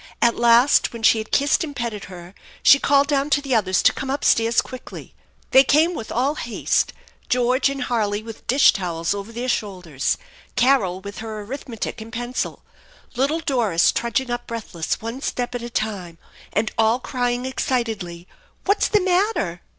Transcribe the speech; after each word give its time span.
At 0.19 0.35
last, 0.35 0.93
when 0.93 1.03
she 1.03 1.19
had 1.19 1.29
kissed 1.29 1.63
and 1.63 1.75
petted 1.75 2.05
her, 2.05 2.33
she 2.63 2.79
called 2.79 3.05
down 3.07 3.29
to 3.29 3.39
tho 3.39 3.53
others 3.53 3.83
to 3.83 3.93
come 3.93 4.09
up 4.09 4.23
stairs 4.23 4.59
quickly. 4.59 5.13
They 5.51 5.63
came 5.63 5.93
with 5.93 6.11
all 6.11 6.33
haste, 6.33 6.91
George 7.29 7.69
and 7.69 7.83
Harley 7.83 8.23
with 8.23 8.47
dish 8.47 8.73
towels 8.73 9.13
over 9.13 9.31
their 9.31 9.47
shoulders, 9.47 10.17
Carol 10.55 11.01
with 11.01 11.19
her 11.19 11.41
arithmetic 11.41 12.01
and 12.01 12.11
pencil, 12.11 12.63
little 13.15 13.41
Doris 13.41 13.91
trudging 13.91 14.31
up 14.31 14.47
breathless, 14.47 15.01
one 15.01 15.21
step 15.21 15.53
at 15.53 15.61
a 15.61 15.69
time, 15.69 16.17
and 16.51 16.71
all 16.79 16.97
crying 16.99 17.45
excitedly, 17.45 18.27
"What's 18.65 18.87
the 18.87 19.01
matter?" 19.01 19.61